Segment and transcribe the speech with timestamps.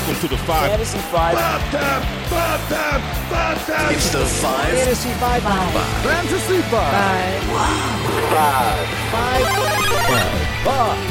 [0.00, 0.70] Welcome to the five.
[0.70, 1.34] Fantasy Five.
[1.36, 3.92] Five time, five time, five time.
[3.94, 4.72] It's the five.
[4.72, 5.42] Fantasy Five.
[5.42, 5.72] Five.
[6.02, 7.16] Fantasy five.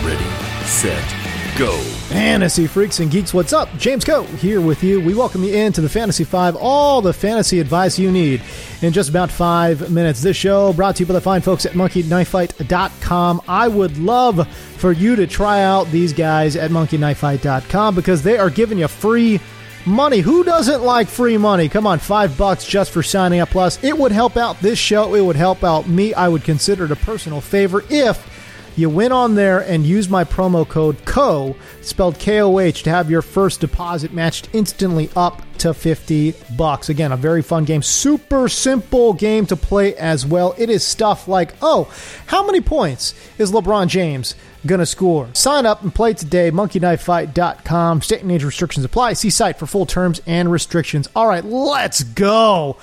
[0.03, 0.25] Ready,
[0.65, 1.18] set,
[1.59, 1.77] go.
[2.07, 3.67] Fantasy freaks and geeks, what's up?
[3.77, 5.01] James Koh here with you.
[5.01, 8.41] We welcome you into the Fantasy Five, all the fantasy advice you need
[8.81, 10.21] in just about five minutes.
[10.21, 13.41] This show brought to you by the fine folks at monkeyknifefight.com.
[13.45, 18.49] I would love for you to try out these guys at monkeyknifefight.com because they are
[18.49, 19.41] giving you free
[19.85, 20.19] money.
[20.19, 21.67] Who doesn't like free money?
[21.67, 23.49] Come on, five bucks just for signing up.
[23.49, 25.13] Plus, it would help out this show.
[25.13, 26.13] It would help out me.
[26.13, 28.38] I would consider it a personal favor if
[28.79, 33.21] you went on there and used my promo code KOH, spelled K-O-H, to have your
[33.21, 36.89] first deposit matched instantly up to 50 bucks.
[36.89, 37.81] Again, a very fun game.
[37.81, 40.55] Super simple game to play as well.
[40.57, 41.93] It is stuff like, oh,
[42.27, 45.29] how many points is LeBron James to score?
[45.33, 46.49] Sign up and play today.
[46.51, 48.01] MonkeyKnifeFight.com.
[48.01, 49.13] State and age restrictions apply.
[49.13, 51.09] See site for full terms and restrictions.
[51.15, 52.77] All right, let's go.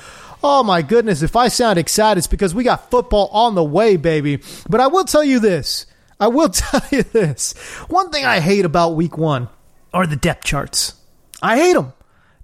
[0.48, 3.97] Oh my goodness, if I sound excited, it's because we got football on the way,
[3.97, 4.39] baby.
[4.70, 5.86] But I will tell you this.
[6.20, 7.55] I will tell you this.
[7.89, 9.48] One thing I hate about week one
[9.92, 10.94] are the depth charts.
[11.42, 11.92] I hate them.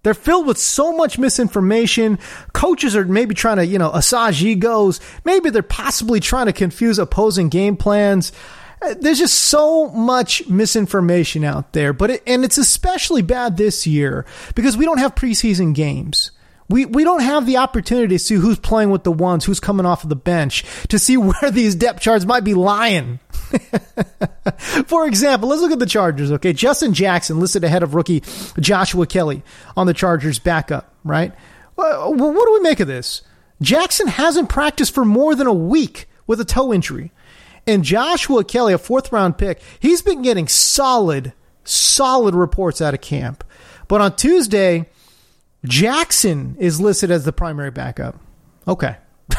[0.02, 2.18] They're filled with so much misinformation.
[2.52, 4.98] Coaches are maybe trying to, you know, assage egos.
[5.24, 8.32] Maybe they're possibly trying to confuse opposing game plans.
[8.82, 13.86] Uh, There's just so much misinformation out there, but it, and it's especially bad this
[13.86, 16.32] year because we don't have preseason games.
[16.72, 19.84] We, we don't have the opportunity to see who's playing with the ones, who's coming
[19.84, 23.20] off of the bench, to see where these depth charts might be lying.
[24.86, 26.54] For example, let's look at the Chargers, okay?
[26.54, 28.22] Justin Jackson listed ahead of rookie
[28.58, 29.42] Joshua Kelley
[29.76, 31.34] on the Chargers backup, right?
[31.76, 33.20] Well, what do we make of this?
[33.60, 37.12] Jackson hasn't practiced for more than a week with a toe injury.
[37.66, 43.02] And Joshua Kelley, a fourth round pick, he's been getting solid, solid reports out of
[43.02, 43.44] camp.
[43.88, 44.88] But on Tuesday,
[45.64, 48.18] Jackson is listed as the primary backup.
[48.66, 48.96] Okay.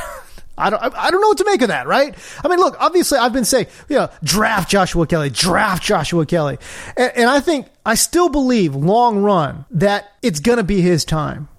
[0.57, 2.15] I don't, I don't know what to make of that, right?
[2.43, 6.59] I mean, look, obviously I've been saying, you know, draft Joshua Kelley, draft Joshua Kelley.
[6.95, 11.05] And, and I think, I still believe long run that it's going to be his
[11.05, 11.49] time.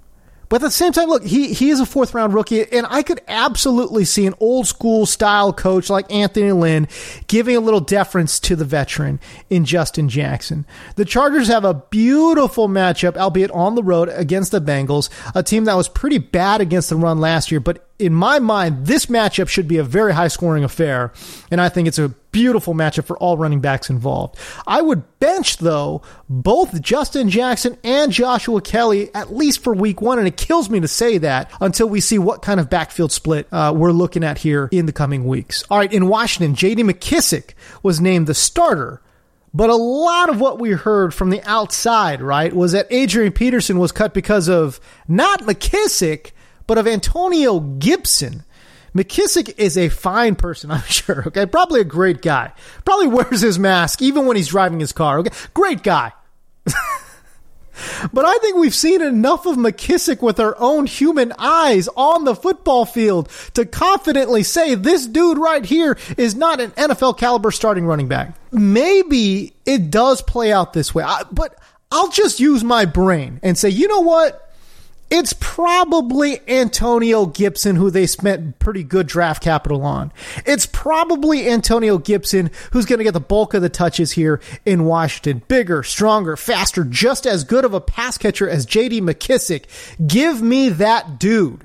[0.49, 3.03] But at the same time, look, he, he is a fourth round rookie, and I
[3.03, 6.89] could absolutely see an old school style coach like Anthony Lynn
[7.27, 10.67] giving a little deference to the veteran in Justin Jackson.
[10.97, 15.65] The Chargers have a beautiful matchup, albeit on the road against the Bengals, a team
[15.65, 19.49] that was pretty bad against the run last year, but in my mind, this matchup
[19.49, 21.13] should be a very high scoring affair,
[21.51, 24.37] and I think it's a beautiful matchup for all running backs involved.
[24.67, 30.19] I would bench, though, both Justin Jackson and Joshua Kelley, at least for week one,
[30.19, 33.47] and it kills me to say that until we see what kind of backfield split
[33.53, 35.63] uh, we're looking at here in the coming weeks.
[35.71, 36.83] All right, in Washington, J.D.
[36.83, 39.01] McKissic was named the starter.
[39.57, 43.79] But a lot of what we heard from the outside, right, was that Adrian Peterson
[43.79, 46.33] was cut because of not McKissic,
[46.67, 48.43] but of Antonio Gibson.
[48.95, 51.25] McKissic is a fine person, I'm sure.
[51.29, 51.47] Okay.
[51.47, 52.53] Probably a great guy.
[52.85, 55.19] Probably wears his mask even when he's driving his car.
[55.21, 55.35] Okay.
[55.53, 56.13] Great guy.
[58.13, 62.37] but I think we've seen enough of McKissic with our own human eyes on the
[62.37, 67.85] football field to confidently say this dude right here is not an NFL caliber starting
[67.87, 68.35] running back.
[68.53, 71.59] Maybe it does play out this way, I- but
[71.91, 74.41] I'll just use my brain and say, you know what?
[75.17, 80.13] It's probably Antonio Gibson who they spent pretty good draft capital on.
[80.45, 84.87] It's probably Antonio Gibson who's going to get the bulk of the touches here in
[84.87, 85.45] Washington.
[85.47, 89.67] Bigger, stronger, faster, just as good of a pass catcher as JD McKissic.
[90.05, 91.65] Give me that dude.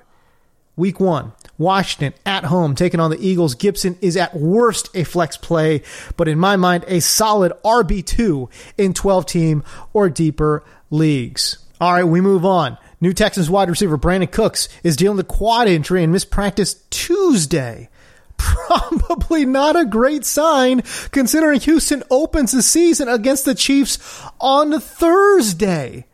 [0.75, 3.55] Week one, Washington at home taking on the Eagles.
[3.55, 5.81] Gibson is at worst a flex play,
[6.17, 11.57] but in my mind, a solid RB2 in 12 team or deeper leagues.
[11.81, 12.77] All right, we move on.
[13.01, 17.89] New Texans wide receiver Brandin Cooks is dealing with quad injury and missed practice Tuesday.
[18.37, 23.97] Probably not a great sign considering Houston opens the season against the Chiefs
[24.39, 26.05] on Thursday.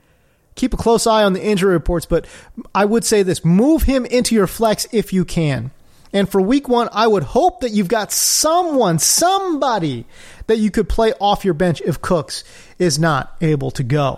[0.56, 2.26] Keep a close eye on the injury reports, but
[2.74, 5.72] I would say this move him into your flex if you can.
[6.16, 10.06] And for week one, I would hope that you've got someone, somebody
[10.48, 12.46] that you could play off your bench if Cooks
[12.80, 14.16] is not able to go.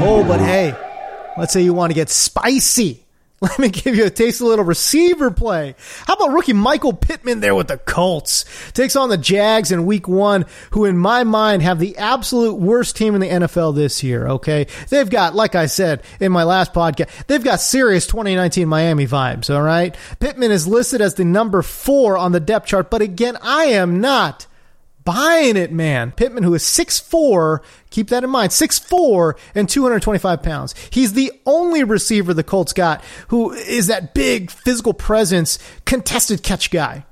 [0.00, 0.74] Oh, but hey,
[1.38, 3.04] let's say you want to get spicy.
[3.40, 5.76] Let me give you a taste of a little receiver play.
[6.06, 8.44] How about rookie Michael Pittman there with the Colts?
[8.72, 12.96] Takes on the Jags in week one, who in my mind have the absolute worst
[12.96, 14.66] team in the NFL this year, okay?
[14.88, 19.50] They've got, like I said in my last podcast, they've got serious 2019 Miami vibes,
[19.50, 19.96] alright?
[20.18, 24.00] Pittman is listed as the number four on the depth chart, but again, I am
[24.00, 24.48] not
[25.08, 26.12] buying it, man.
[26.12, 30.74] Pittman, who is 6'4, keep that in mind, 6'4 and 225 pounds.
[30.90, 36.70] He's the only receiver the Colts got who is that big physical presence, contested catch
[36.70, 37.06] guy.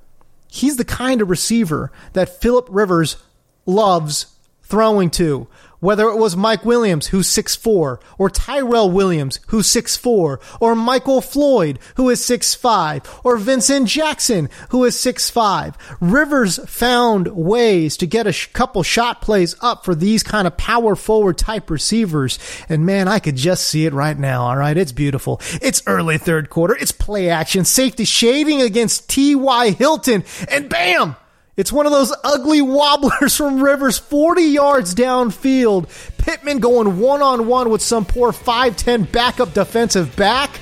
[0.47, 3.17] He's the kind of receiver that Philip Rivers
[3.65, 4.27] loves
[4.63, 5.47] throwing to
[5.81, 11.79] whether it was Mike Williams, who's 6'4, or Tyrell Williams, who's 6'4, or Michael Floyd,
[11.97, 15.75] who is 6'5, or Vincent Jackson, who is 6'5.
[16.01, 20.95] Rivers found ways to get a couple shot plays up for these kind of power
[20.97, 22.39] forward type receivers.
[22.69, 24.43] And man, I could just see it right now.
[24.43, 24.77] All right.
[24.77, 25.41] It's beautiful.
[25.63, 26.77] It's early third quarter.
[26.77, 29.71] It's play action, safety shading against T.Y.
[29.71, 31.17] Hilton, and bam!
[31.57, 35.89] It's one of those ugly wobblers from Rivers 40 yards downfield.
[36.19, 40.61] Pittman going one on one with some poor 5'10 backup defensive back.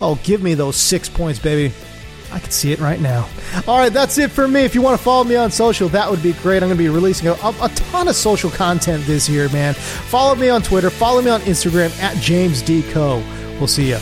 [0.00, 1.74] Oh, give me those six points, baby.
[2.32, 3.28] I can see it right now.
[3.68, 4.62] All right, that's it for me.
[4.62, 6.62] If you want to follow me on social, that would be great.
[6.62, 9.74] I'm going to be releasing a, a, ton of social content this year, man.
[9.74, 12.82] Follow me on Twitter, follow me on Instagram at James D.
[12.90, 13.22] Koh.
[13.58, 13.98] We'll see you.